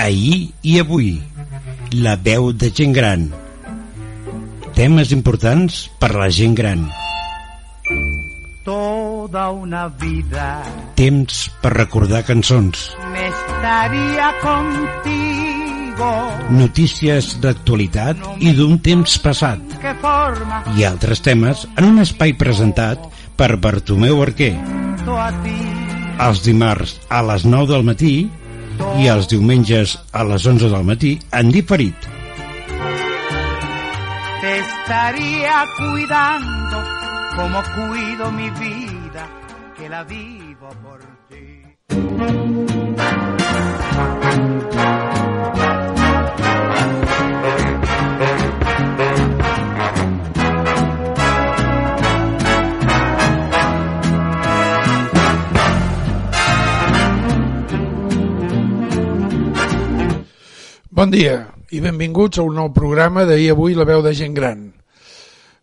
[0.00, 1.20] ahir i avui.
[1.92, 3.28] La veu de gent gran.
[4.76, 6.86] Temes importants per la gent gran.
[8.64, 10.62] Toda una vida
[10.94, 12.90] Temps per recordar cançons.
[13.12, 16.10] me estaría contigo.
[16.50, 19.60] Notícies d'actualitat i d'un temps passat.
[19.80, 23.00] ¿Qué forma I altres temes en un espai presentat
[23.36, 24.54] per Bartomeu Arquer.
[26.20, 28.14] Els dimarts a les 9 del matí
[29.00, 32.08] i els diumenges a les 11 del matí en diferit.
[34.40, 36.84] Te estaría cuidando
[37.36, 39.28] como cuido mi vida,
[39.76, 41.60] que la vivo por ti.
[61.00, 64.66] Bon dia i benvinguts a un nou programa d'ahir avui la veu de gent gran.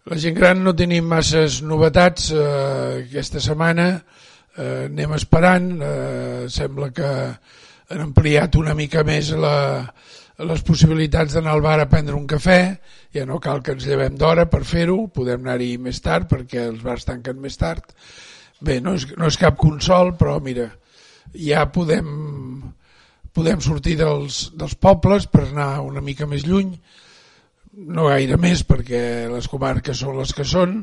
[0.09, 3.85] La gent gran no tenim masses novetats eh, aquesta setmana,
[4.57, 7.11] eh, anem esperant, eh, sembla que
[7.93, 9.83] han ampliat una mica més la,
[10.41, 12.57] les possibilitats d'anar al bar a prendre un cafè,
[13.13, 16.81] ja no cal que ens llevem d'hora per fer-ho, podem anar-hi més tard perquè els
[16.81, 17.93] bars tanquen més tard.
[18.57, 20.71] Bé, no és, no és cap consol, però mira,
[21.37, 22.09] ja podem
[23.37, 26.71] podem sortir dels, dels pobles per anar una mica més lluny,
[27.87, 30.79] no gaire més perquè les comarques són les que són,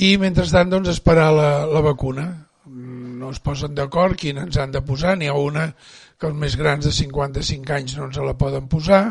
[0.00, 2.30] i mentrestant doncs esperar la, la vacuna.
[2.70, 5.66] No es posen d'acord quina ens han de posar, n'hi ha una
[6.20, 9.02] que els més grans de 55 anys no ens la poden posar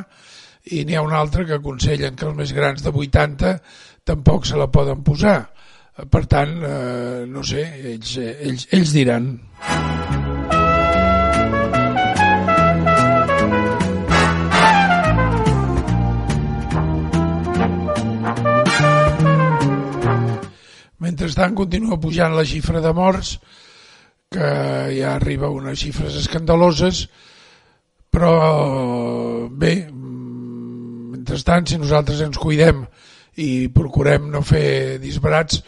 [0.73, 3.55] i n'hi ha una altra que aconsellen que els més grans de 80
[4.09, 5.39] tampoc se la poden posar.
[6.09, 9.33] Per tant, eh, no sé, ells, ells, ells diran.
[21.19, 23.33] Mentrestant continua pujant la xifra de morts,
[24.31, 24.45] que
[24.95, 27.01] ja arriba a unes xifres escandaloses,
[28.07, 32.85] però bé, mm, mentrestant, si nosaltres ens cuidem
[33.35, 35.59] i procurem no fer disbarats,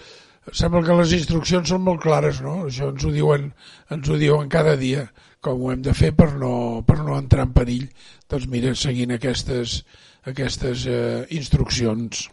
[0.54, 2.72] sembla que les instruccions són molt clares, no?
[2.72, 3.52] Això ens ho diuen,
[3.92, 5.04] ens ho diuen cada dia,
[5.42, 7.90] com ho hem de fer per no, per no entrar en perill.
[8.30, 9.82] Doncs mira, seguint aquestes,
[10.24, 12.30] aquestes eh, instruccions.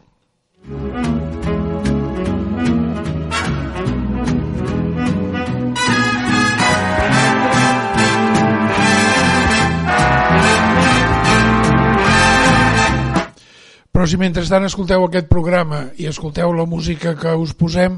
[13.99, 17.97] Però si mentrestant escolteu aquest programa i escolteu la música que us posem,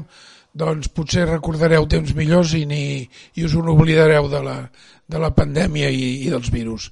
[0.57, 3.03] doncs potser recordareu temps millors i, ni,
[3.37, 4.55] i us n'oblidareu de, la,
[5.05, 6.87] de la pandèmia i, i dels virus.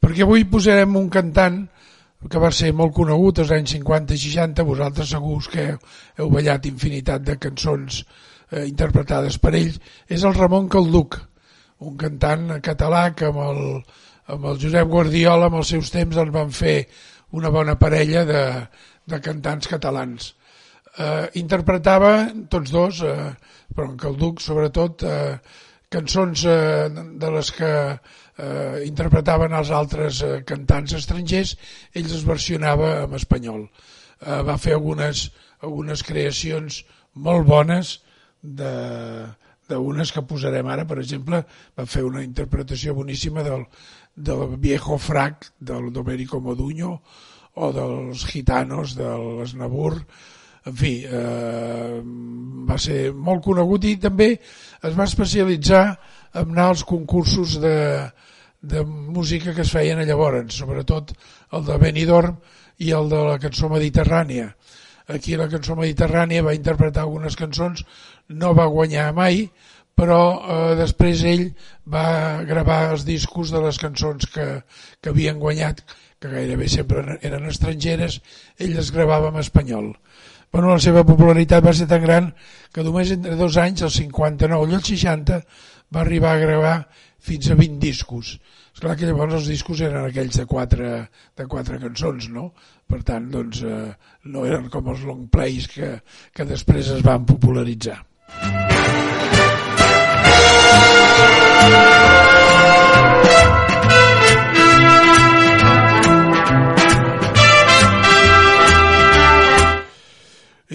[0.00, 1.58] Perquè avui posarem un cantant
[2.32, 5.66] que va ser molt conegut als anys 50 i 60, vosaltres segurs que
[6.16, 9.76] heu ballat infinitat de cançons eh, interpretades per ell,
[10.08, 11.18] és el Ramon Calduc,
[11.84, 13.60] un cantant català que amb el,
[14.32, 16.78] amb el Josep Guardiola amb els seus temps en van fer
[17.32, 18.42] una bona parella de,
[19.06, 20.34] de cantants catalans.
[20.96, 22.12] Eh, interpretava
[22.50, 23.32] tots dos, eh,
[23.74, 26.88] però en Calduc sobretot, eh, cançons eh,
[27.20, 31.56] de les que eh, interpretaven els altres eh, cantants estrangers,
[31.94, 33.66] ells es versionava en espanyol.
[33.66, 35.28] Eh, va fer algunes,
[35.60, 36.82] algunes creacions
[37.14, 37.98] molt bones
[38.42, 38.72] de
[39.70, 41.42] d'unes que posarem ara, per exemple,
[41.76, 43.66] va fer una interpretació boníssima del,
[44.14, 47.00] del Viejo Frac del Domenico Moduño
[47.56, 49.94] o dels Gitanos de l'Esnabur
[50.66, 52.00] en fi eh,
[52.68, 55.84] va ser molt conegut i també es va especialitzar
[56.34, 57.76] en anar als concursos de,
[58.60, 61.14] de música que es feien llavors sobretot
[61.54, 62.40] el de Benidorm
[62.82, 64.50] i el de la cançó mediterrània.
[65.08, 67.84] Aquí la cançó mediterrània va interpretar algunes cançons
[68.28, 69.46] no va guanyar mai
[69.96, 71.46] però eh, després ell
[71.92, 74.46] va gravar els discos de les cançons que,
[75.00, 75.80] que havien guanyat,
[76.20, 78.20] que gairebé sempre eren estrangeres,
[78.60, 79.94] ell les gravava en espanyol.
[80.52, 82.28] Bueno, la seva popularitat va ser tan gran
[82.72, 85.40] que només entre dos anys, el 59 i el 60,
[85.92, 86.76] va arribar a gravar
[87.26, 88.34] fins a 20 discos.
[88.76, 90.90] És clar que llavors els discos eren aquells de quatre,
[91.36, 92.50] de quatre cançons, no?
[92.86, 93.88] Per tant, doncs, eh,
[94.28, 95.94] no eren com els long plays que,
[96.36, 97.96] que després es van popularitzar.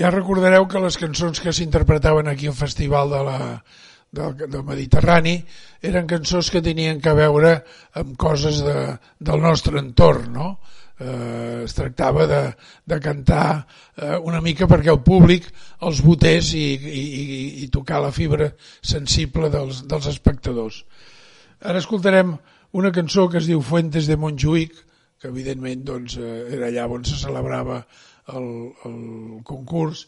[0.02, 3.40] Ja recordareu que les cançons que s'interpretaven aquí al Festival de la,
[4.12, 5.36] del, del Mediterrani
[5.86, 7.52] eren cançons que tenien que veure
[8.02, 8.76] amb coses de,
[9.20, 10.48] del nostre entorn, no?
[11.02, 12.42] Eh, es tractava de,
[12.86, 13.66] de cantar
[13.98, 15.48] eh, una mica perquè el públic
[15.88, 17.04] els votés i, i,
[17.64, 18.52] i tocar la fibra
[18.86, 20.84] sensible dels, dels espectadors.
[21.66, 22.36] Ara escoltarem
[22.78, 24.78] una cançó que es diu Fuentes de Montjuïc,
[25.22, 27.82] que evidentment doncs, eh, era allà on se celebrava
[28.38, 28.48] el,
[28.86, 30.06] el concurs,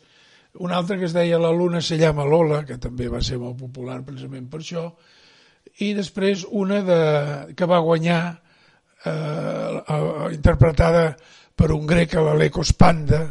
[0.61, 3.57] una altra que es deia La luna se llama Lola, que també va ser molt
[3.57, 4.91] popular precisament per això,
[5.81, 7.01] i després una de,
[7.57, 8.42] que va guanyar
[9.05, 11.15] eh, interpretada
[11.55, 13.23] per un grec a l'Alecos Panda,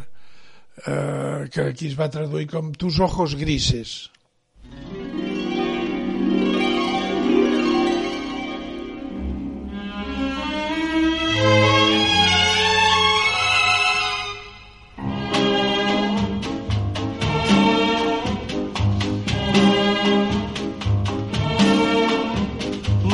[0.85, 4.09] eh, que aquí es va traduir com Tus ojos grises.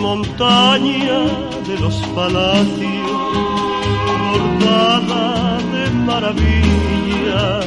[0.09, 1.38] montaña
[1.69, 3.11] de los palacios,
[4.31, 7.65] bordada de maravillas,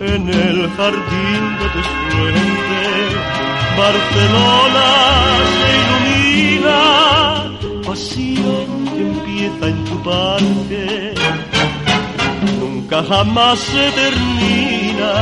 [0.00, 3.08] en el jardín de tus fuentes,
[3.84, 4.88] Barcelona
[5.56, 6.80] se ilumina,
[7.86, 11.14] pasión que empieza en tu parque,
[12.60, 15.12] nunca jamás se termina,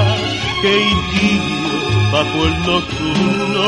[0.62, 1.76] que idilio
[2.12, 3.66] bajo el nocturno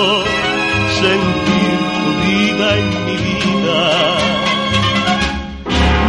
[1.01, 1.79] sentir
[2.27, 3.38] vida en mi vida.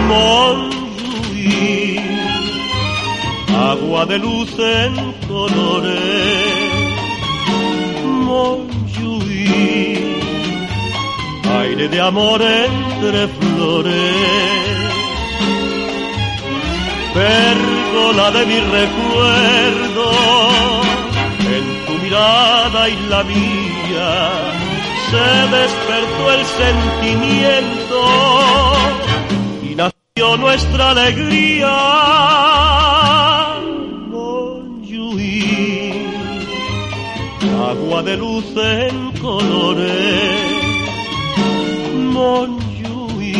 [0.09, 2.01] Montjuïc,
[3.71, 4.93] agua de luz en
[5.27, 6.39] colores.
[11.59, 14.77] Aire de amor entre flores.
[17.13, 20.11] Pérgola de mi recuerdo,
[21.55, 24.58] en tu mirada y la mía
[25.11, 25.27] se
[25.57, 27.99] despertó el sentimiento
[29.63, 32.19] y nació nuestra alegría.
[37.69, 39.91] Agua de luz en colores.
[42.15, 43.39] Montjuïc,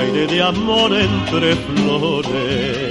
[0.00, 2.87] aire de amor entre flores.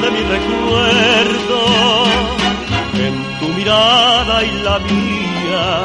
[0.00, 1.58] De mi recuerdo,
[2.94, 5.84] en tu mirada y la mía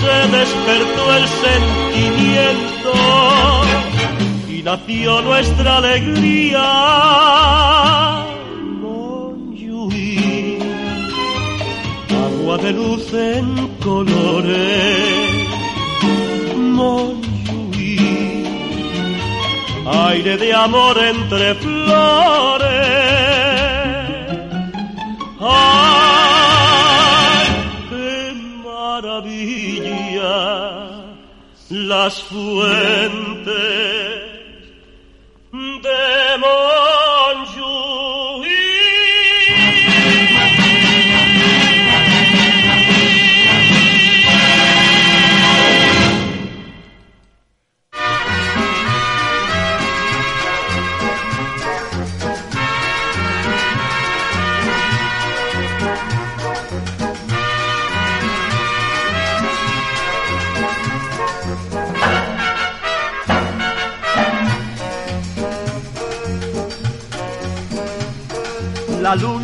[0.00, 2.92] se despertó el sentimiento
[4.48, 6.66] y nació nuestra alegría.
[8.82, 10.62] Montjuïc,
[12.26, 15.46] agua de luz en colores.
[16.56, 18.00] Montjuïc,
[20.08, 22.49] aire de amor entre flores.
[32.02, 33.99] Las fuentes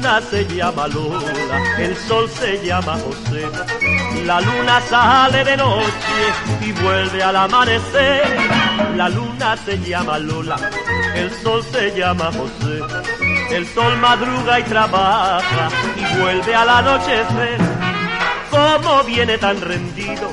[0.06, 1.32] luna se llama Lola,
[1.78, 3.42] el sol se llama José.
[4.24, 6.22] La luna sale de noche
[6.60, 8.22] y vuelve al amanecer.
[8.94, 10.56] La luna se llama Lola,
[11.16, 12.80] el sol se llama José.
[13.50, 17.58] El sol madruga y trabaja y vuelve al anochecer.
[18.50, 20.30] Como viene tan rendido,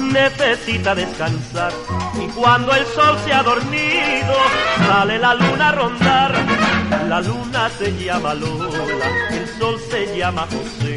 [0.00, 1.72] necesita descansar.
[2.14, 4.34] Y cuando el sol se ha dormido,
[4.86, 6.32] sale la luna a rondar.
[7.08, 8.95] La luna se llama Lola,
[10.16, 10.94] llama José.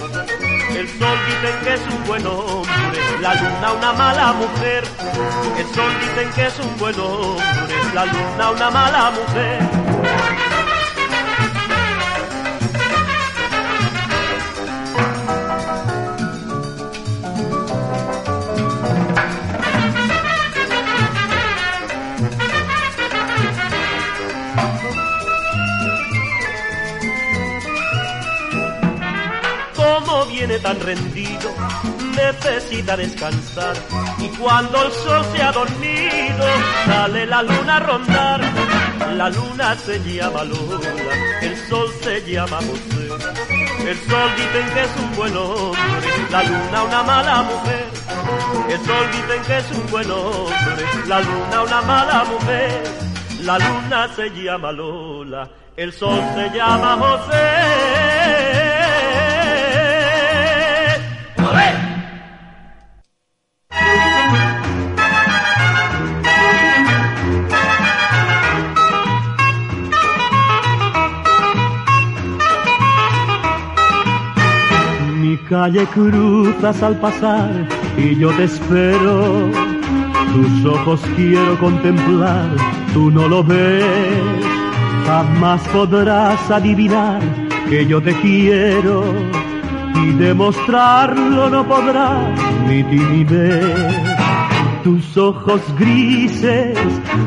[0.77, 4.83] El sol dicen que es un buen hombre, la luna una mala mujer.
[5.57, 9.78] El sol dicen que es un buen hombre, la luna una mala mujer.
[30.61, 31.51] Tan rendido,
[32.15, 33.75] necesita descansar.
[34.19, 36.45] Y cuando el sol se ha dormido,
[36.85, 38.41] sale la luna a rondar.
[39.15, 40.89] La luna se llama Lola,
[41.41, 43.07] el sol se llama José.
[43.87, 47.85] El sol dicen que es un buen hombre, la luna una mala mujer.
[48.69, 52.83] El sol dicen que es un buen hombre, la luna una mala mujer.
[53.41, 58.99] La luna se llama Lola, el sol se llama José.
[75.59, 77.51] Calle cruzas al pasar
[77.97, 79.51] y yo te espero.
[80.33, 82.47] Tus ojos quiero contemplar,
[82.93, 83.83] tú no lo ves.
[85.05, 87.19] Jamás podrás adivinar
[87.69, 89.03] que yo te quiero
[90.01, 94.08] y demostrarlo no podrás ni timidez
[94.83, 96.77] tus ojos grises.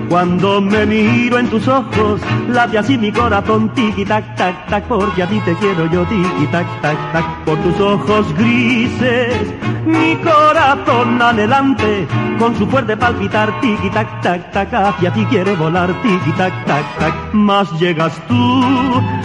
[0.09, 5.23] Cuando me miro en tus ojos, late así mi corazón, tiki tac tac tac, porque
[5.23, 9.55] a ti te quiero yo, tiki tac tac tac, por tus ojos grises.
[9.87, 12.07] Mi corazón adelante,
[12.39, 16.99] con su fuerte palpitar, tiki tac tac tac, hacia ti quiere volar, tiki tac tac
[16.99, 17.15] tac.
[17.33, 18.63] Más llegas tú,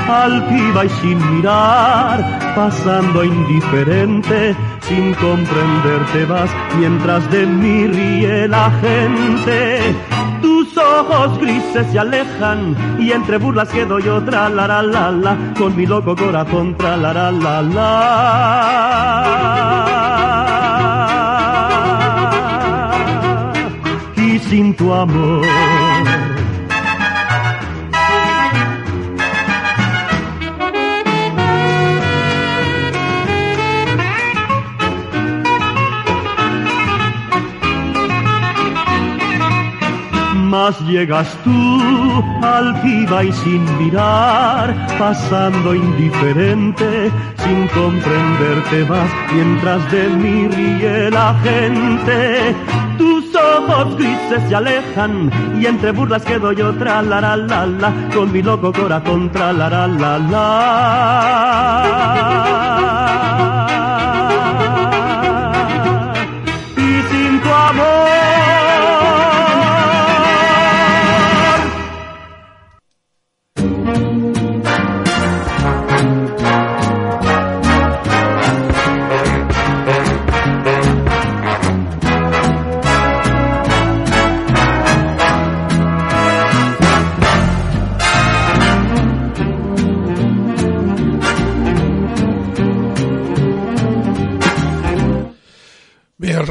[0.10, 4.56] altiva y sin mirar, pasando indiferente,
[4.88, 9.96] sin comprenderte vas, mientras de mí ríe la gente.
[10.42, 15.76] Tus ojos grises se alejan y entre burlas quedo yo tra la la la con
[15.76, 17.98] mi loco corazón tra la la la la
[24.16, 25.46] y sin tu amor
[40.58, 41.54] más llegas tú
[42.42, 44.66] altiva y sin mirar,
[44.98, 47.12] pasando indiferente,
[47.44, 52.56] sin comprenderte vas, mientras de mí ríe la gente.
[52.98, 55.14] Tus ojos grises se alejan
[55.62, 59.70] y entre burlas quedo yo tra la la la con mi loco corazón tra la
[59.70, 61.68] la la.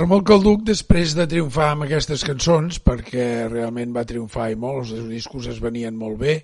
[0.06, 4.54] Bé, el Ramon Calduc, després de triomfar amb aquestes cançons, perquè realment va triomfar i
[4.54, 6.34] molt, els discos es venien molt bé,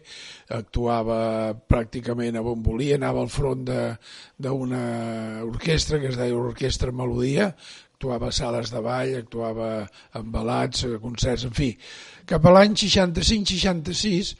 [0.51, 4.83] actuava pràcticament a bon volia, anava al front d'una
[5.47, 7.53] orquestra que es deia Orquestra Melodia,
[7.95, 9.71] actuava a sales de ball, actuava
[10.19, 11.71] en balats, concerts, en fi.
[12.27, 14.35] Cap a l'any 65-66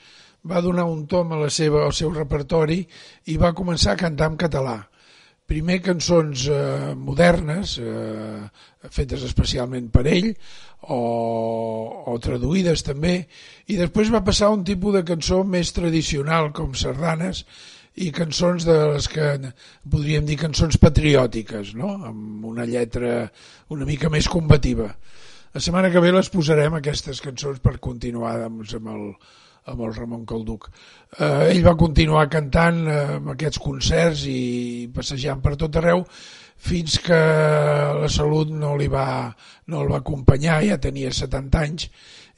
[0.51, 2.83] va donar un tom a la seva, al seu repertori
[3.31, 4.81] i va començar a cantar en català
[5.53, 8.41] primer cançons eh, modernes eh,
[8.89, 10.31] fetes especialment per ell
[10.89, 11.01] o,
[12.09, 13.19] o traduïdes també
[13.69, 17.45] i després va passar un tipus de cançó més tradicional com sardanes
[18.01, 19.29] i cançons de les que
[19.93, 21.93] podríem dir cançons patriòtiques no?
[22.09, 23.29] amb una lletra
[23.77, 24.89] una mica més combativa
[25.53, 29.09] la setmana que ve les posarem aquestes cançons per continuar doncs, amb el,
[29.71, 30.69] amb el Ramon Calduc.
[31.19, 36.05] Eh, ell va continuar cantant eh, amb aquests concerts i passejant per tot arreu
[36.63, 37.19] fins que
[37.99, 39.07] la salut no li va,
[39.67, 41.89] no el va acompanyar, ja tenia 70 anys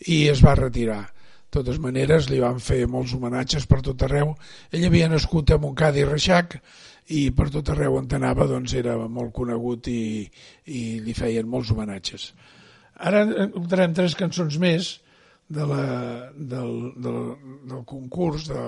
[0.09, 1.03] i es va retirar.
[1.05, 4.33] De totes maneres, li van fer molts homenatges per tot arreu.
[4.75, 6.57] Ell havia nascut a Montcada i Reixac
[7.15, 10.25] i per tot arreu on anava doncs, era molt conegut i,
[10.67, 12.33] i li feien molts homenatges.
[12.97, 14.95] Ara entrarem tres cançons més
[15.49, 17.37] de la, del, del,
[17.69, 18.63] del concurs de,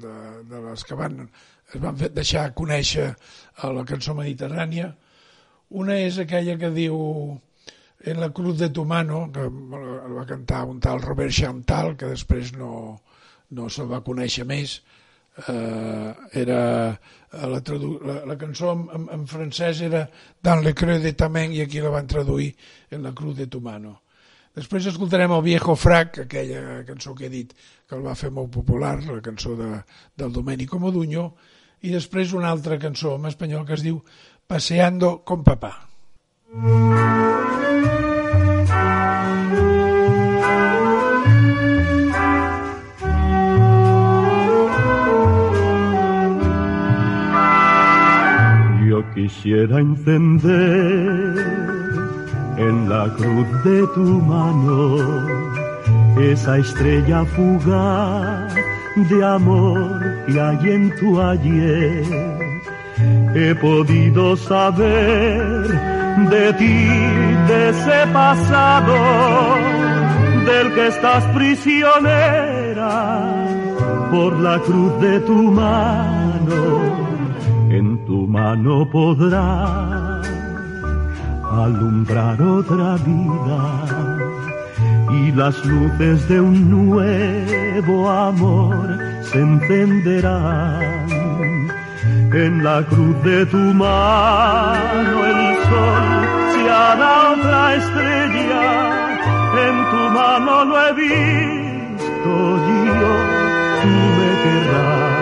[0.00, 0.14] de,
[0.48, 1.28] de les que van,
[1.72, 3.10] es van fer, deixar conèixer
[3.60, 4.94] a la cançó mediterrània.
[5.74, 6.96] Una és aquella que diu
[8.04, 12.52] en la cruz de tu mano que va cantar un tal Robert Chantal que després
[12.56, 12.98] no,
[13.50, 14.80] no se'l va conèixer més.
[15.34, 16.58] Eh, era
[17.32, 20.04] la, la, la cançó en, en, en francès era
[20.40, 22.52] Dans le creux de ta main i aquí la van traduir
[22.94, 24.03] en la cruz de tu mano
[24.54, 28.52] Després escoltarem el Viejo Frac, aquella cançó que he dit que el va fer molt
[28.54, 29.70] popular, la cançó de,
[30.14, 31.32] del Domenico Modugno,
[31.82, 33.98] i després una altra cançó en espanyol que es diu
[34.46, 35.88] Paseando con papá.
[48.86, 51.43] Yo quisiera encender
[52.68, 55.44] en la cruz de tu mano
[56.18, 58.54] esa estrella fugaz
[58.96, 62.04] de amor que hay en tu ayer.
[63.34, 65.68] He podido saber
[66.30, 66.88] de ti,
[67.48, 68.94] de ese pasado,
[70.46, 72.94] del que estás prisionera
[74.12, 76.62] por la cruz de tu mano.
[77.70, 79.93] En tu mano podrás
[81.62, 83.84] alumbrar otra vida
[85.10, 91.04] y las luces de un nuevo amor se encenderán.
[92.32, 96.04] En la cruz de tu mano el sol
[96.52, 98.64] se hará otra estrella.
[99.66, 102.30] En tu mano lo he visto
[102.86, 103.12] yo,
[103.82, 105.14] tú me querrás.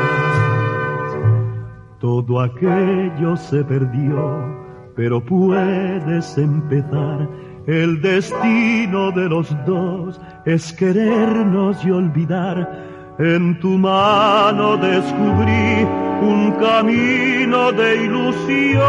[2.00, 4.61] Todo aquello se perdió,
[4.94, 7.28] pero puedes empezar.
[7.66, 13.14] El destino de los dos es querernos y olvidar.
[13.18, 15.86] En tu mano descubrí
[16.22, 18.82] un camino de ilusión.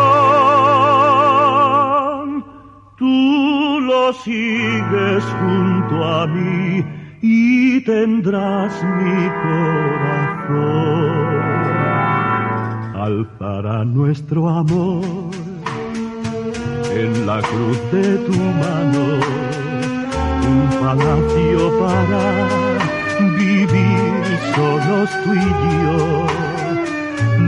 [2.97, 6.83] Tú lo sigues junto a mí
[7.21, 10.83] y tendrás mi corazón.
[12.95, 15.42] Alzará nuestro amor
[16.95, 19.19] en la cruz de tu mano
[20.51, 22.23] un palacio para
[23.37, 24.23] vivir
[24.55, 25.35] solos tú y
[25.83, 26.03] yo.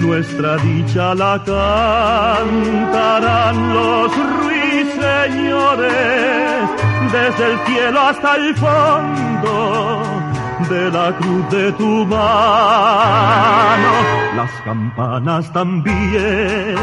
[0.05, 4.11] Nuestra dicha la cantarán los
[4.41, 6.69] ruiseñores
[7.11, 10.03] desde el cielo hasta el fondo
[10.69, 13.91] de la cruz de tu mano.
[14.35, 16.75] Las campanas también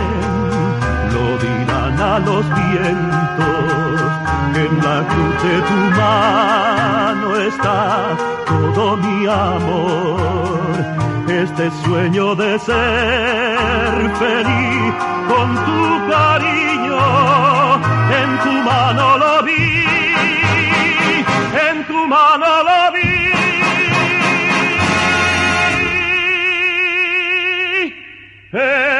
[1.12, 4.02] lo dirán a los vientos.
[4.62, 7.80] En la cruz de tu mano está
[8.46, 10.72] todo mi amor.
[11.28, 14.92] Este sueño de ser feliz
[15.30, 15.82] con tu
[16.14, 17.02] cariño,
[18.20, 19.68] en tu mano lo vi,
[21.68, 23.12] en tu mano lo vi.
[28.52, 28.91] En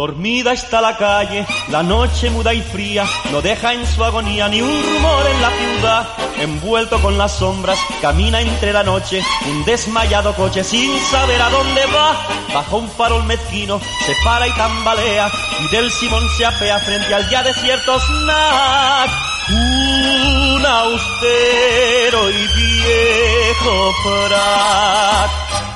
[0.00, 4.62] Dormida está la calle, la noche muda y fría, no deja en su agonía ni
[4.62, 6.08] un rumor en la ciudad.
[6.38, 11.82] Envuelto con las sombras, camina entre la noche, un desmayado coche sin saber a dónde
[11.94, 12.16] va.
[12.54, 17.28] Bajo un farol mezquino, se para y tambalea, y del Simón se apea frente al
[17.28, 19.10] ya desierto snack.
[19.50, 20.39] Un
[20.72, 25.30] y viejo frac.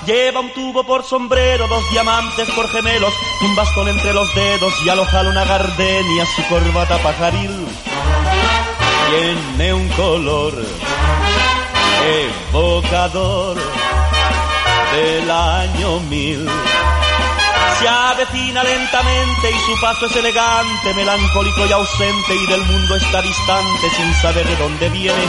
[0.06, 4.88] Lleva un tubo por sombrero, dos diamantes por gemelos, un bastón entre los dedos y
[4.88, 7.66] alojala una gardenia, su corbata pajaril.
[9.10, 10.54] Tiene un color
[12.52, 13.56] evocador
[14.94, 16.48] del año mil.
[17.78, 23.20] Se avecina lentamente y su paso es elegante, melancólico y ausente y del mundo está
[23.22, 25.24] distante sin saber de dónde viene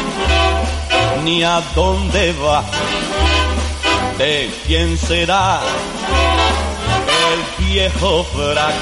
[1.24, 2.64] ni a dónde va.
[4.18, 5.60] ¿De quién será
[7.32, 8.76] el viejo frac?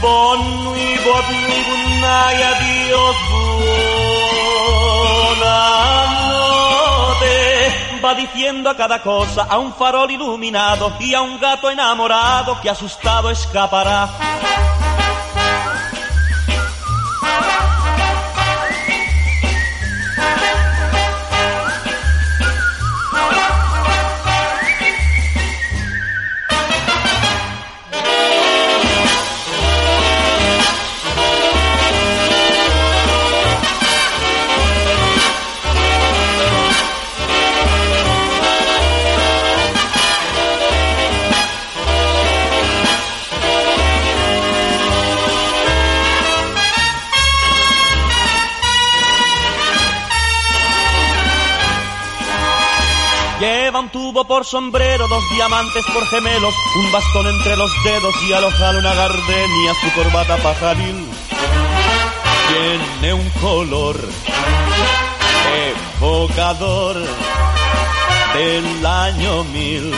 [0.00, 1.24] Bon nuit, bon
[1.66, 2.78] bon night,
[8.04, 12.70] Va diciendo a cada cosa, a un farol iluminado y a un gato enamorado que
[12.70, 14.08] asustado escapará.
[53.88, 58.44] Un tubo por sombrero, dos diamantes por gemelos, un bastón entre los dedos y al
[58.44, 61.08] ojal una gardenia, su corbata pajaril
[62.48, 63.96] tiene un color
[66.00, 66.96] evocador
[68.34, 69.94] del año mil.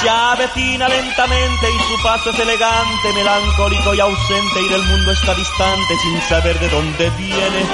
[0.00, 5.34] Se avecina lentamente y su paso es elegante, melancólico y ausente y del mundo está
[5.34, 7.66] distante sin saber de dónde viene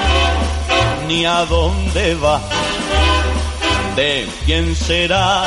[1.07, 2.41] ni a dónde va.
[3.95, 5.43] ¿De quién será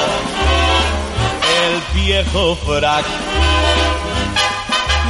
[1.65, 3.05] el viejo frac?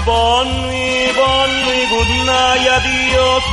[0.06, 3.44] Bonnie, Bonnie, good night, adiós,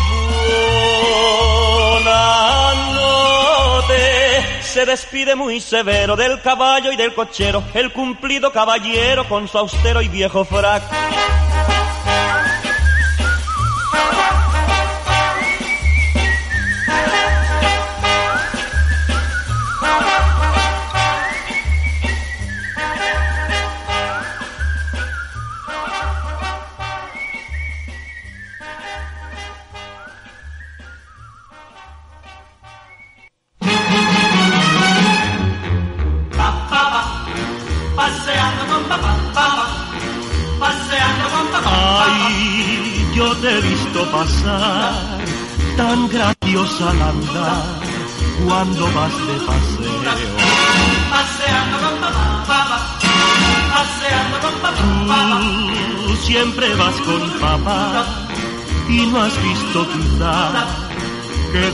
[1.91, 4.61] buena noche.
[4.61, 10.01] Se despide muy severo del caballo y del cochero, el cumplido caballero con su austero
[10.01, 10.83] y viejo frac.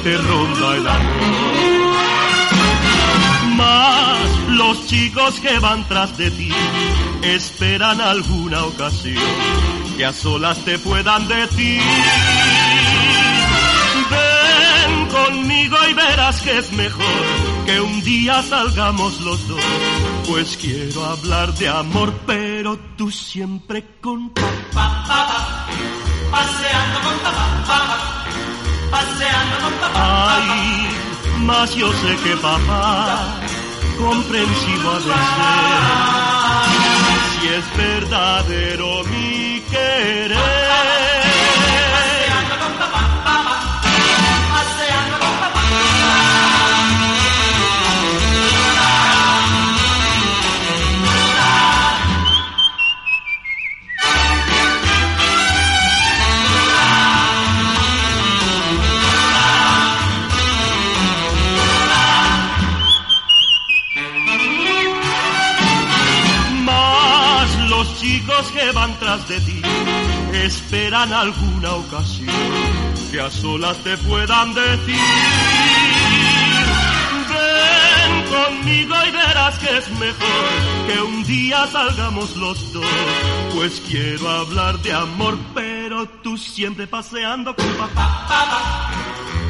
[0.04, 1.60] Te ronda el amor.
[3.56, 6.50] Más los chicos que van tras de ti
[7.24, 9.24] esperan alguna ocasión
[9.98, 11.82] que a solas te puedan decir.
[14.10, 17.24] Ven conmigo y verás que es mejor
[17.66, 19.62] que un día salgamos los dos.
[20.28, 25.68] Pues quiero hablar de amor, pero tú siempre con papá,
[26.32, 28.26] paseando con papá,
[28.90, 29.79] paseando con.
[30.02, 30.90] Ay,
[31.46, 33.40] más yo sé que papá
[33.98, 35.82] comprensivo ha de ser.
[37.32, 40.99] Si es verdadero mi querer.
[71.00, 72.36] Esperan alguna ocasión
[73.12, 74.96] que a solas te puedan decir.
[77.30, 82.86] Ven conmigo y verás que es mejor que un día salgamos los dos.
[83.56, 88.26] Pues quiero hablar de amor, pero tú siempre paseando con papá.
[88.28, 88.92] papá,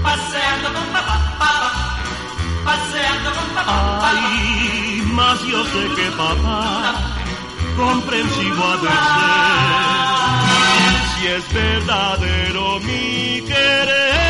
[0.03, 1.97] paseando con papá, papá,
[2.63, 4.11] paseando con papá, papá.
[4.11, 6.95] Ay, más yo sé que papá
[7.75, 10.08] comprensivo ha de ser.
[11.19, 14.28] Si es verdadero mi querer.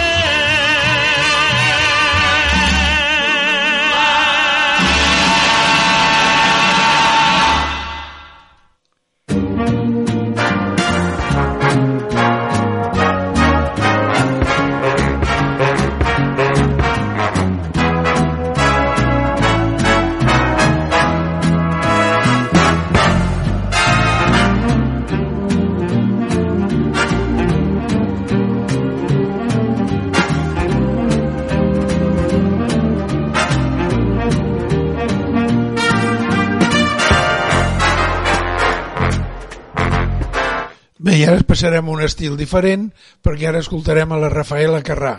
[41.59, 42.85] Passarem a un estil diferent
[43.19, 45.17] perquè ara escoltarem a la Rafaela Carrà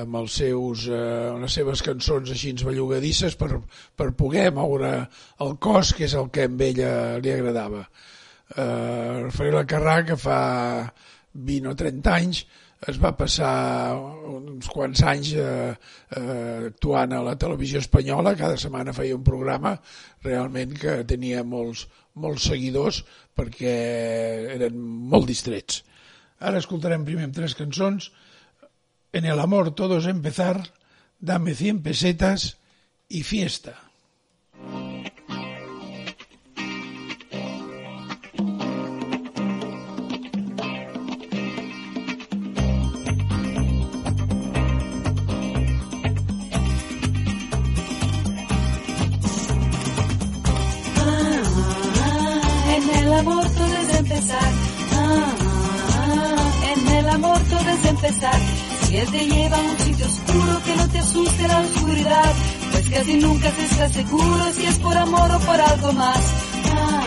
[0.00, 3.50] amb els seus, eh, les seves cançons així bellugadisses per,
[3.92, 4.92] per poder moure
[5.44, 7.82] el cos, que és el que a ella li agradava.
[7.84, 10.40] Eh, Rafaela Carrà, que fa
[11.34, 12.46] 20 o 30 anys
[12.86, 13.52] es va passar
[13.98, 15.72] uns quants anys eh,
[16.16, 19.74] eh, actuant a la televisió espanyola, cada setmana feia un programa
[20.24, 23.02] realment que tenia molts, molts seguidors
[23.38, 23.74] perquè
[24.56, 25.82] eren molt distrets.
[26.38, 28.10] Ara escoltarem primer amb tres cançons
[29.12, 30.70] En el amor todo es empezar,
[31.18, 32.58] Dame 100 pesetas
[33.08, 33.87] i Fiesta.
[58.88, 62.34] Si él te lleva a un sitio oscuro que no te asuste la oscuridad,
[62.72, 66.18] pues casi nunca se está seguro si es por amor o por algo más.
[66.72, 67.02] Ah,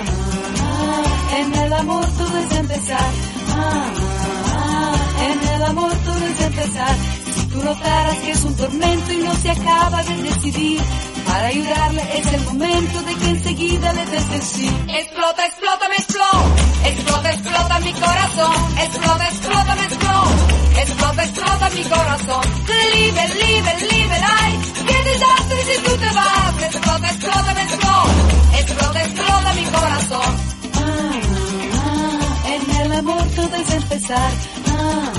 [0.62, 3.12] ah, en el amor todo es empezar.
[3.55, 6.95] Ah, en el amor todo es empezar.
[7.36, 10.81] Si tú notaras que es un tormento y no se acaba de decidir,
[11.25, 14.71] para ayudarle es el momento de que enseguida le des el sí.
[14.88, 16.89] Explota, explota, me explota.
[16.89, 18.53] Explota, explota mi corazón.
[18.77, 20.11] Explota, explota, me explota.
[20.81, 22.41] Explota, explota mi corazón.
[22.67, 24.59] Libre, libre, libre, ay.
[24.87, 26.63] Qué desastre si tú te vas.
[26.63, 28.11] Explota, explota, me explota.
[28.59, 30.29] Explota, explota mi corazón.
[30.75, 31.21] Ah,
[31.85, 34.31] ah, en el amor todo es empezar.
[34.67, 35.13] Ah,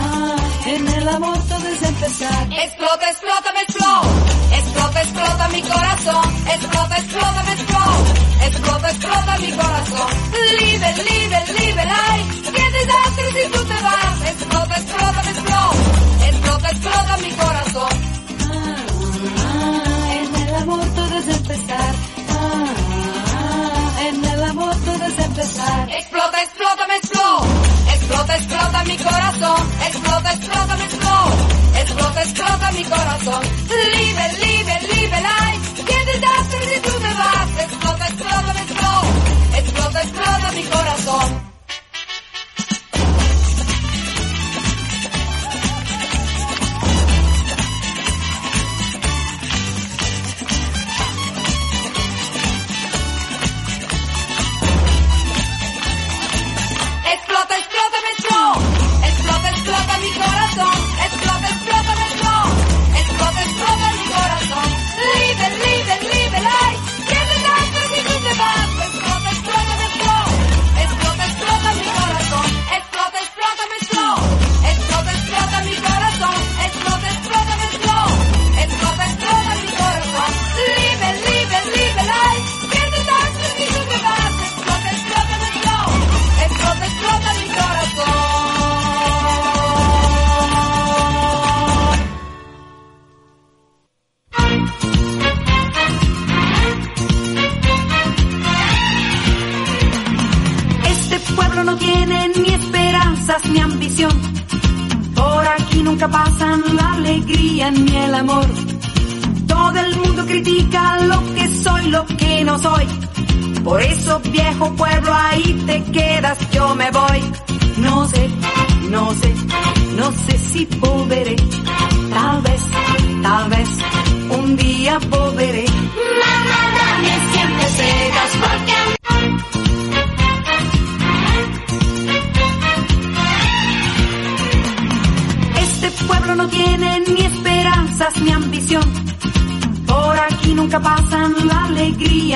[0.00, 2.48] ah, en el amor todo es empezar.
[2.64, 4.08] Explota, explota, me explota.
[4.58, 6.24] Explota, explota mi corazón.
[6.54, 8.46] Explota, explota, me explota.
[8.46, 10.08] Explota, explota mi corazón.
[10.58, 12.20] Libre, libre, libre, ay.
[12.56, 13.95] Qué desastre si tú te vas.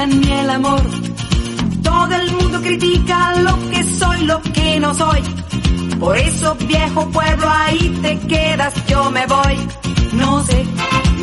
[0.06, 0.80] Ni el amor.
[1.82, 5.20] Todo el mundo critica lo que soy, lo que no soy.
[5.98, 9.56] Por eso, viejo pueblo, ahí te quedas, yo me voy.
[10.12, 10.64] No sé,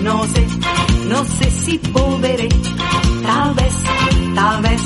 [0.04, 0.48] no sé,
[1.08, 2.50] no sé si volveré.
[3.24, 3.74] Tal vez,
[4.36, 4.82] tal vez,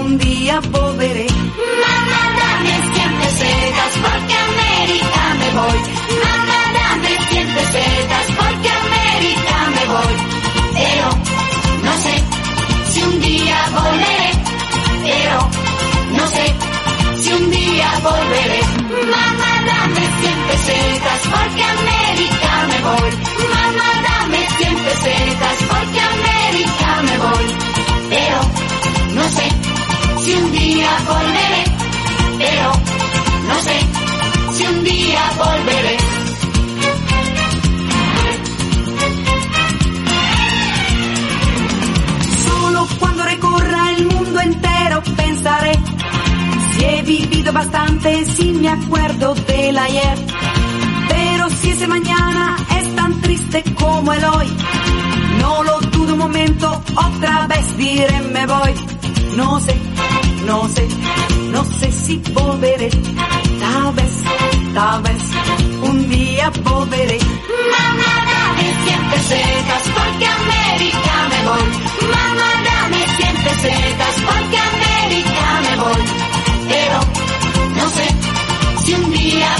[0.00, 1.26] un día volveré.
[1.26, 5.95] Mamá, dame siempre secas porque a América me voy.
[18.06, 18.60] Volveré.
[19.14, 23.12] Mamá, dame siempre secas porque a América me voy.
[23.54, 27.46] Mamá, dame siempre secas porque a América me voy.
[28.10, 28.38] Pero,
[29.18, 29.46] no sé
[30.22, 31.64] si un día volveré.
[32.38, 32.68] Pero,
[33.48, 33.78] no sé
[34.54, 36.05] si un día volveré.
[47.06, 50.18] Vivido bastante, si me acuerdo del ayer.
[51.08, 54.48] Pero si ese mañana es tan triste como el hoy,
[55.40, 58.74] no lo dudo un momento, otra vez diré me voy.
[59.36, 59.76] No sé,
[60.46, 60.88] no sé,
[61.52, 62.90] no sé si volveré.
[62.90, 64.14] Tal vez,
[64.74, 65.22] tal vez,
[65.82, 67.18] un día volveré.
[67.74, 71.66] Mamá, dame siempre secas porque América me voy.
[72.16, 76.35] Mamá, dame siempre secas porque América me voy.
[76.68, 77.00] Pero,
[77.76, 78.06] no sé
[78.84, 79.55] si un día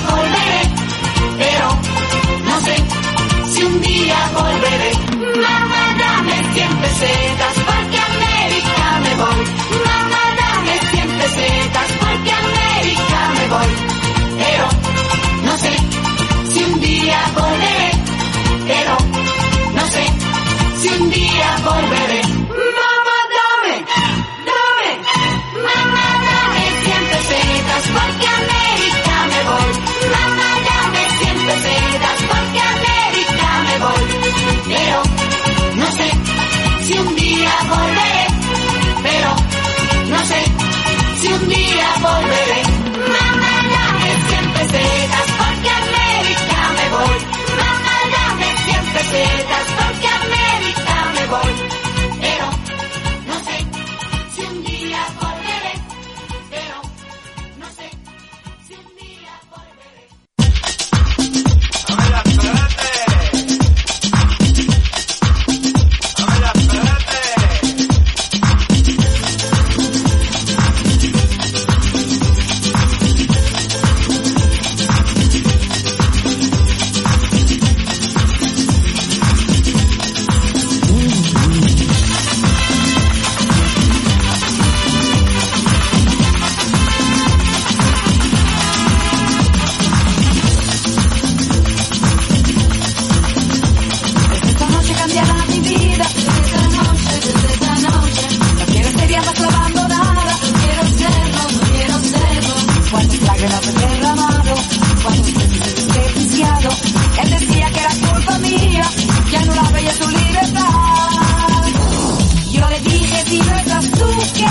[113.28, 114.46] si no estás tú, ¿qué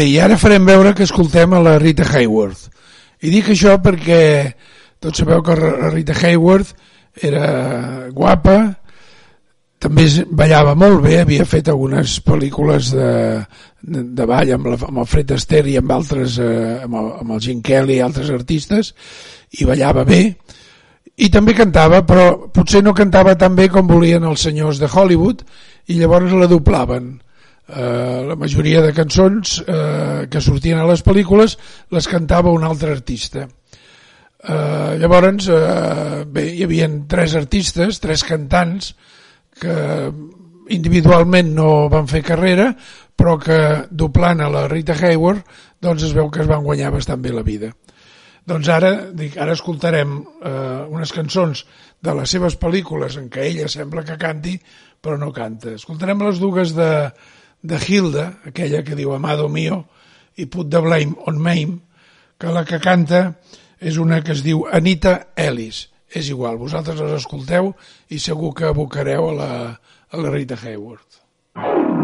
[0.00, 2.70] Bé, i ara farem veure que escoltem a la Rita Hayworth.
[3.20, 4.22] I dic això perquè
[4.96, 6.70] tots sabeu que la Rita Hayworth
[7.28, 8.54] era guapa,
[9.76, 10.06] també
[10.40, 13.10] ballava molt bé, havia fet algunes pel·lícules de,
[13.82, 17.12] de, de ball amb, la, amb el Fred Astaire i amb altres, eh, amb, el,
[17.20, 18.94] amb el Gene Kelly i altres artistes,
[19.60, 20.22] i ballava bé,
[21.20, 25.44] i també cantava, però potser no cantava tan bé com volien els senyors de Hollywood,
[25.92, 27.18] i llavors la doblaven.
[27.70, 31.56] Eh, la majoria de cançons eh, que sortien a les pel·lícules
[31.94, 33.44] les cantava un altre artista.
[33.46, 38.94] Eh, llavors, eh, bé, hi havia tres artistes, tres cantants,
[39.60, 39.76] que
[40.74, 42.70] individualment no van fer carrera,
[43.14, 43.60] però que
[43.90, 45.44] doblant a la Rita Hayworth
[45.80, 47.70] doncs es veu que es van guanyar bastant bé la vida.
[48.50, 51.64] Doncs ara, dic, ara escoltarem eh, unes cançons
[52.02, 54.56] de les seves pel·lícules en què ella sembla que canti,
[55.00, 55.76] però no canta.
[55.76, 56.90] Escoltarem les dues de,
[57.62, 59.84] de Hilda, aquella que diu Amado mío,
[60.36, 61.66] i Put the Blame on Me,
[62.40, 63.36] que la que canta
[63.80, 65.88] és una que es diu Anita Ellis.
[66.10, 67.74] És igual, vosaltres les escolteu
[68.10, 69.52] i segur que abocareu a la,
[70.10, 71.99] a la Rita Hayworth.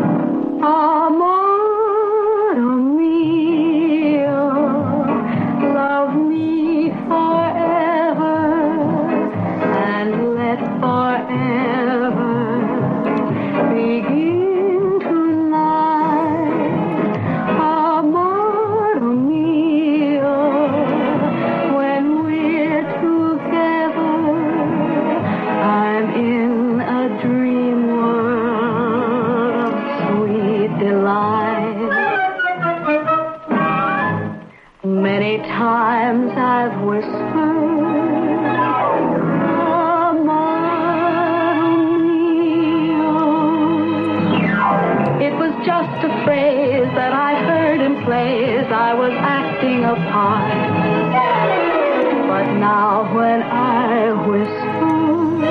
[53.15, 55.47] When I whisper,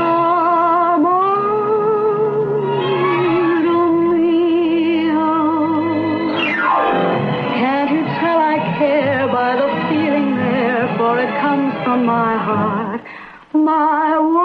[0.00, 1.24] "Amor
[4.10, 5.30] mio,"
[7.58, 13.00] Can't you tell I care by the feeling there, for it comes from my heart,
[13.52, 14.43] my one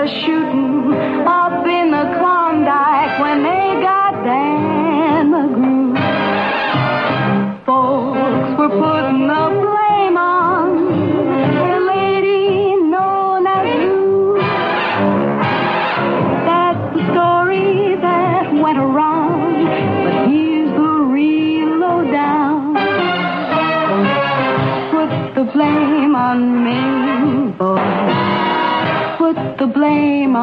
[0.04, 0.41] a shoe.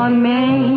[0.09, 0.68] Amen.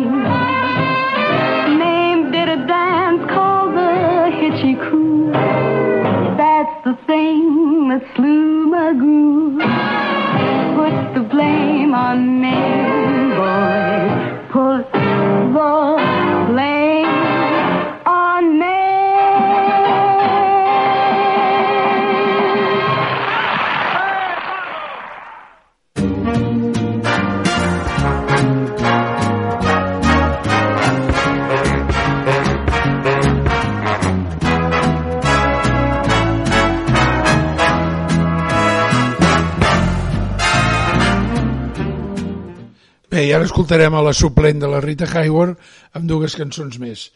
[43.32, 47.06] I ara escoltarem a la suplent de la Rita Hayworth amb dues cançons més.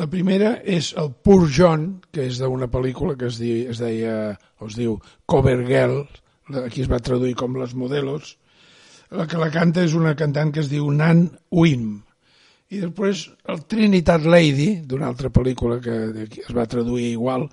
[0.00, 4.38] La primera és el Poor John, que és d'una pel·lícula que es, di, es deia,
[4.56, 4.94] o es diu
[5.28, 5.98] Cover Girl,
[6.62, 8.38] aquí es va traduir com Les Modelos.
[9.12, 11.84] La que la canta és una cantant que es diu Nan Wim.
[12.72, 17.50] I després el Trinitat Lady, d'una altra pel·lícula que es va traduir igual,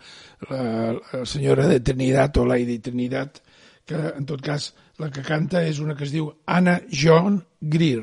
[0.47, 3.43] la, la senyora de Trinidad o Lady Trinidad,
[3.83, 8.01] que en tot cas la que canta és una que es diu Anna John Greer.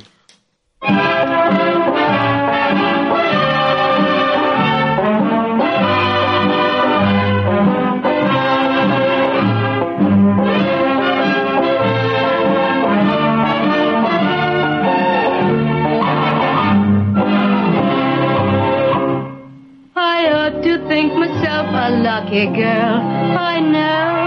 [19.97, 23.01] I ought to think myself a lucky girl.
[23.37, 24.24] I know.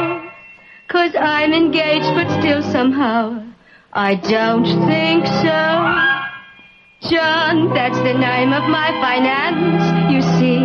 [0.87, 3.43] Cause I'm engaged, but still somehow
[3.91, 7.09] I don't think so.
[7.09, 10.59] John, that's the name of my finance, you see.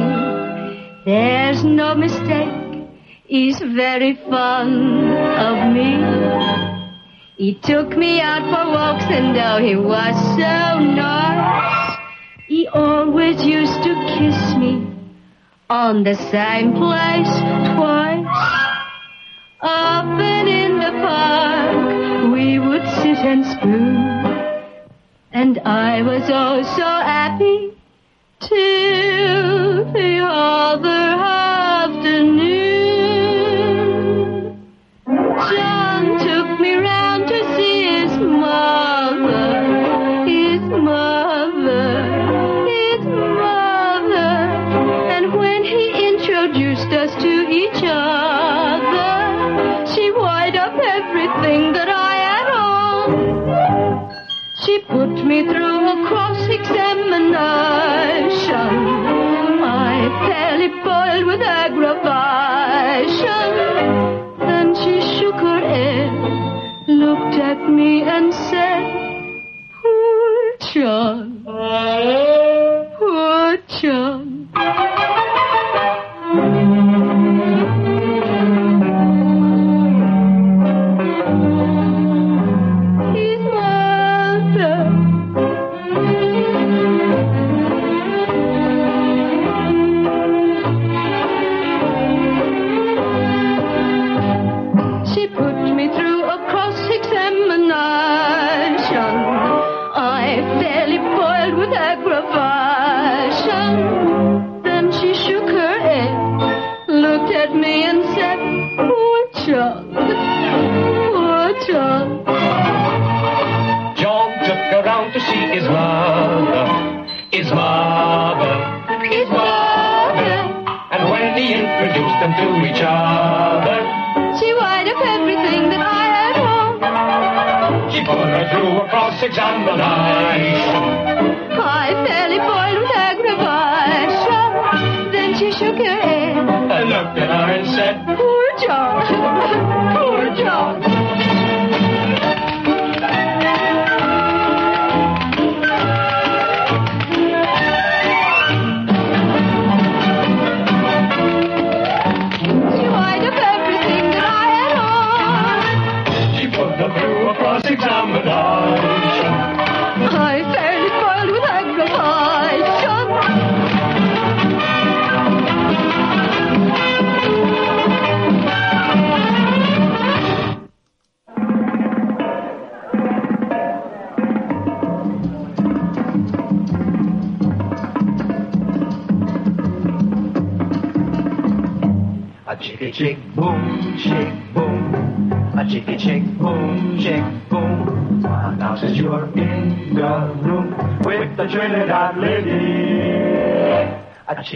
[1.04, 2.88] There's no mistake.
[3.24, 5.98] He's very fond of me.
[7.36, 11.98] He took me out for walks and though he was so nice,
[12.46, 14.86] he always used to kiss me
[15.68, 17.32] on the same place
[17.74, 18.71] twice.
[19.64, 23.96] Often in the park we would sit and spoon,
[25.32, 27.70] and I was oh so happy
[28.40, 30.11] till the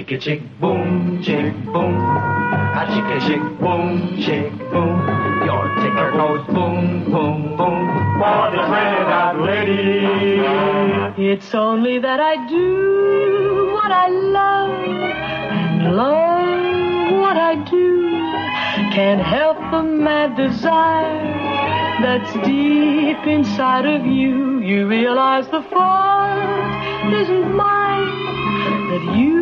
[0.06, 1.94] chicka chick boom, chick boom.
[1.96, 5.02] A chicka chick boom, chick boom.
[5.44, 7.86] Your ticker goes boom, boom, boom
[8.20, 11.32] for the Trinidad lady.
[11.32, 18.10] It's only that I do what I love and love what I do.
[18.94, 21.34] Can't help the mad desire
[22.02, 24.60] that's deep inside of you.
[24.60, 28.06] You realize the fault isn't mine,
[28.90, 29.35] that you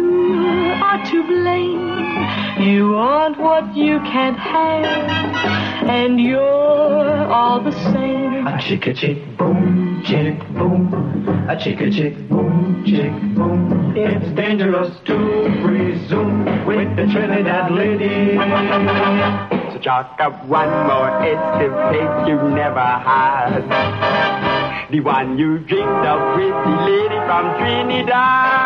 [1.14, 2.66] to blame.
[2.66, 8.46] You want what you can't have, and you're all the same.
[8.46, 10.92] A chicka chick boom, chick boom.
[11.48, 13.94] A chicka chick boom, chick boom.
[13.96, 15.16] It's dangerous to
[15.62, 18.34] presume with the Trinidad lady.
[19.72, 23.62] So chalk up one more escapade you never had.
[24.90, 28.63] The one you dreamed of with the lady from Trinidad.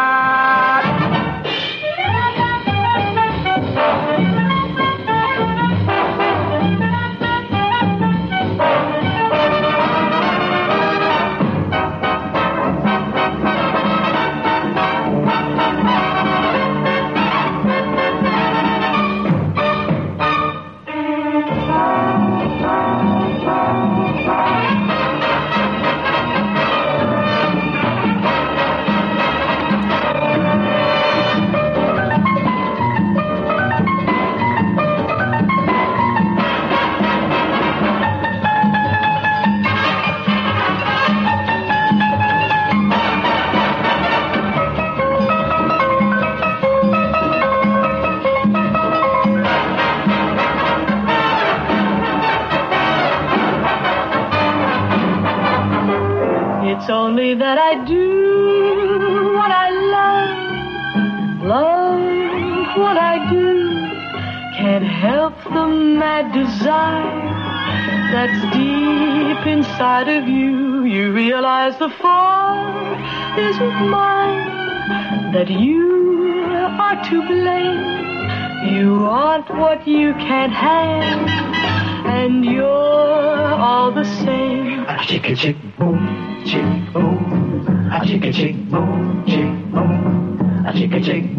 [85.38, 87.16] Chick boom, chick boom.
[87.92, 90.66] A chicka chick boom, chick boom.
[90.66, 91.37] A chicka chick boom,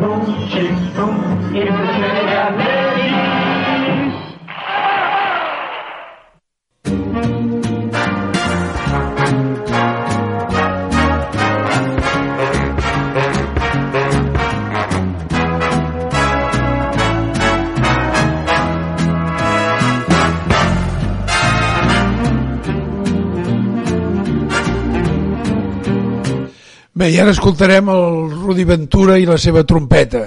[27.00, 30.26] Bé, i ara escoltarem el Rudi Ventura i la seva trompeta.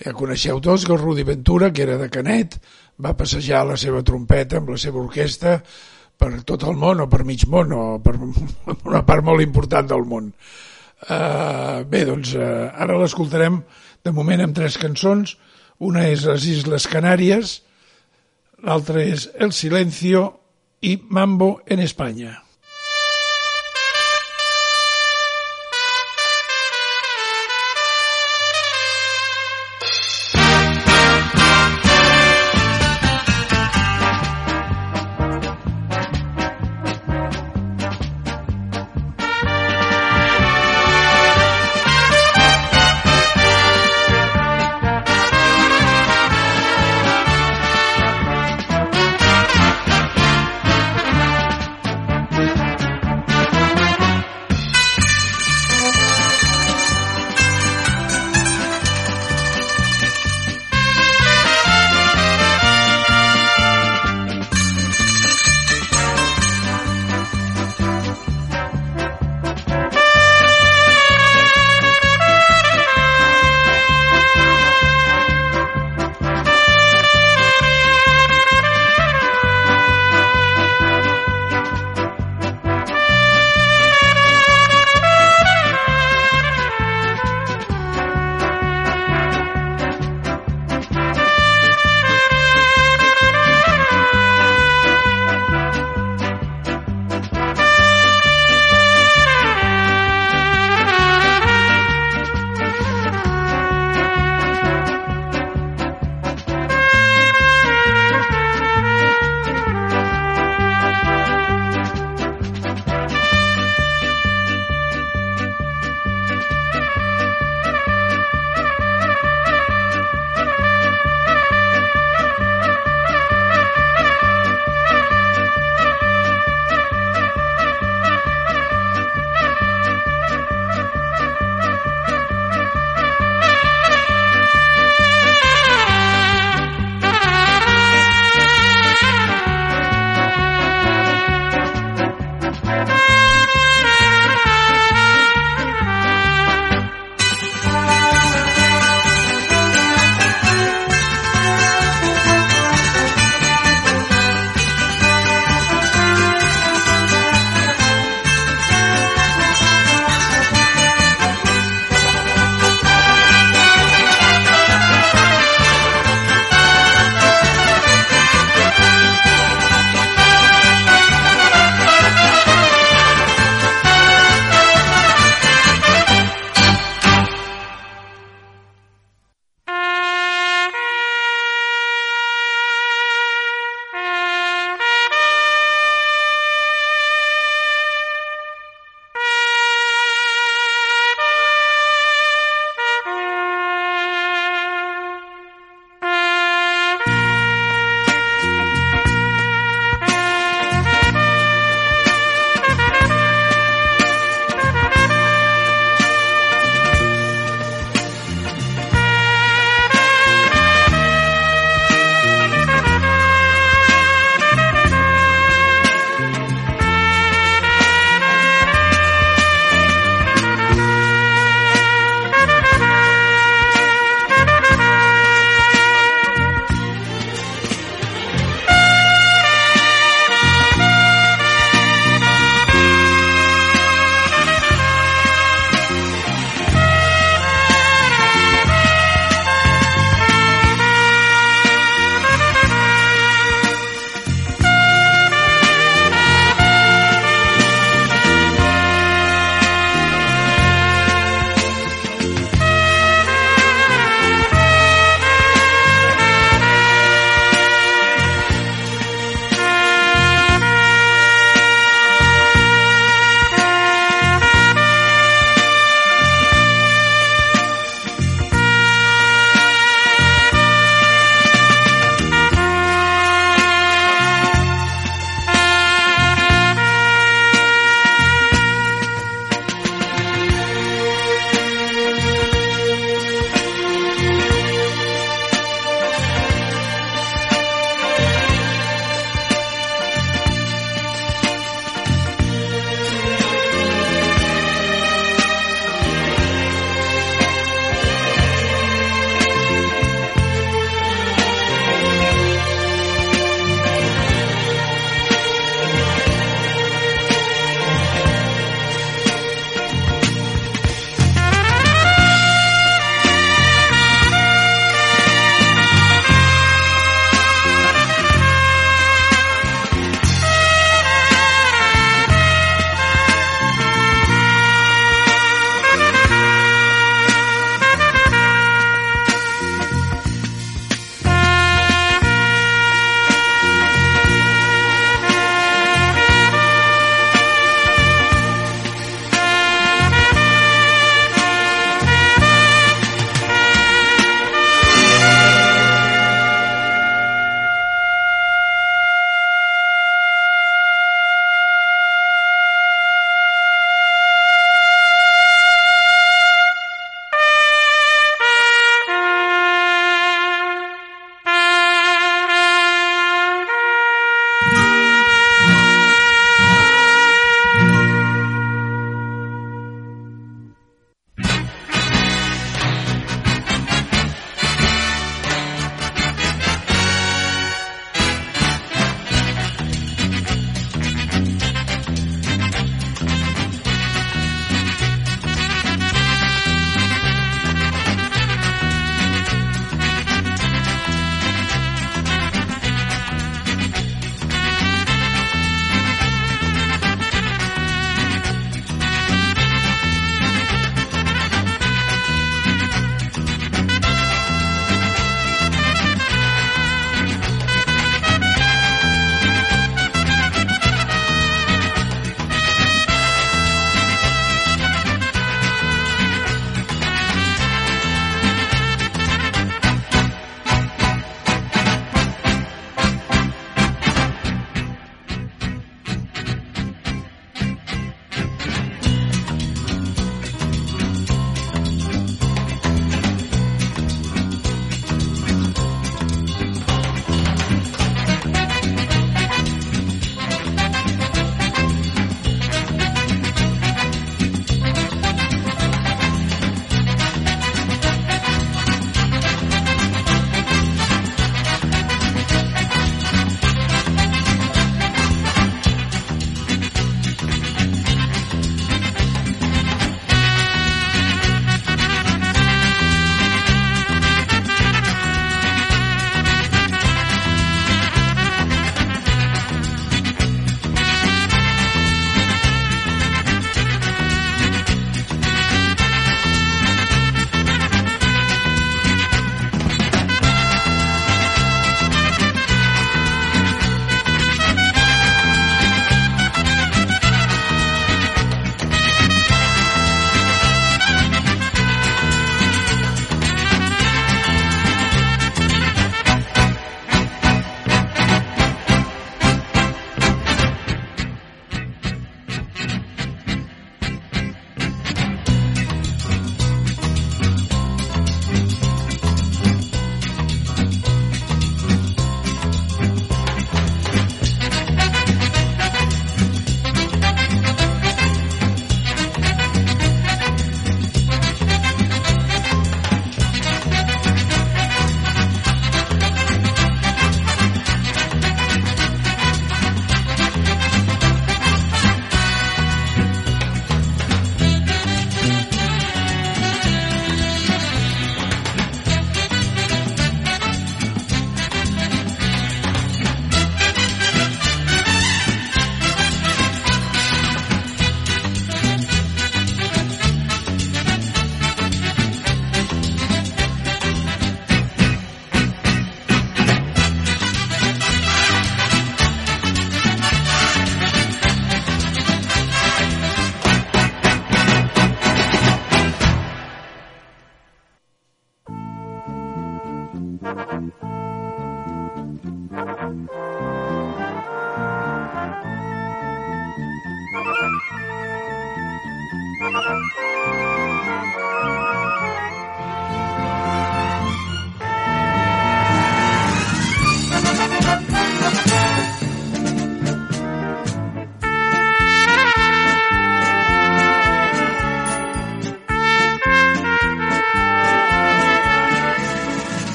[0.00, 2.54] Ja coneixeu tots que el Rudi Ventura, que era de Canet,
[3.04, 5.58] va passejar la seva trompeta amb la seva orquestra
[6.16, 8.14] per tot el món, o per mig món, o per
[8.88, 10.30] una part molt important del món.
[11.04, 13.58] Uh, bé, doncs uh, ara l'escoltarem
[14.08, 15.34] de moment amb tres cançons.
[15.84, 17.58] Una és Les Isles Canàries,
[18.64, 20.30] l'altra és El Silencio
[20.80, 22.38] i Mambo en Espanya.